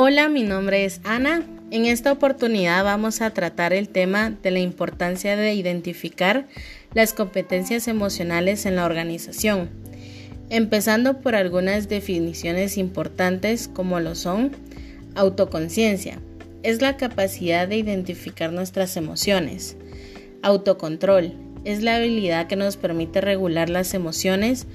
[0.00, 1.42] Hola, mi nombre es Ana.
[1.72, 6.46] En esta oportunidad vamos a tratar el tema de la importancia de identificar
[6.94, 9.68] las competencias emocionales en la organización,
[10.50, 14.52] empezando por algunas definiciones importantes como lo son
[15.16, 16.20] autoconciencia.
[16.62, 19.76] Es la capacidad de identificar nuestras emociones.
[20.42, 21.32] Autocontrol
[21.64, 24.68] es la habilidad que nos permite regular las emociones,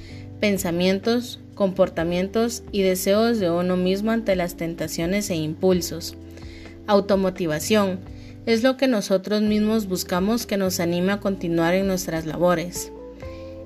[0.44, 6.18] pensamientos, comportamientos y deseos de uno mismo ante las tentaciones e impulsos.
[6.86, 8.02] Automotivación
[8.46, 12.92] es lo que nosotros mismos buscamos que nos anime a continuar en nuestras labores.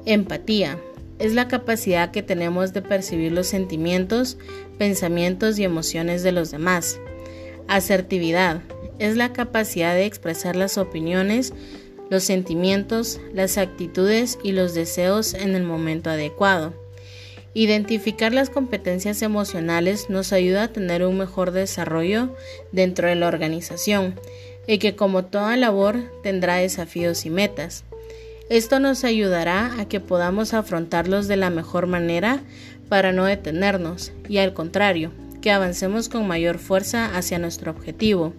[0.05, 0.79] Empatía
[1.17, 4.37] es la capacidad que tenemos de percibir los sentimientos,
[4.77, 6.99] pensamientos y emociones de los demás.
[7.67, 8.61] Asertividad
[8.99, 11.55] es la capacidad de expresar las opiniones,
[12.09, 16.73] los sentimientos, las actitudes y los deseos en el momento adecuado.
[17.53, 22.35] Identificar las competencias emocionales nos ayuda a tener un mejor desarrollo
[22.71, 24.19] dentro de la organización
[24.67, 27.83] y que como toda labor tendrá desafíos y metas.
[28.49, 32.41] Esto nos ayudará a que podamos afrontarlos de la mejor manera
[32.89, 38.33] para no detenernos y al contrario, que avancemos con mayor fuerza hacia nuestro objetivo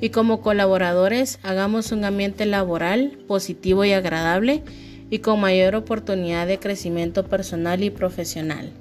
[0.00, 4.62] y como colaboradores hagamos un ambiente laboral positivo y agradable
[5.10, 8.72] y con mayor oportunidad de crecimiento personal y profesional.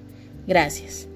[0.47, 1.10] Gracias.